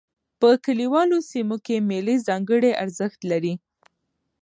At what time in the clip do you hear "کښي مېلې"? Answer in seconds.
1.65-2.15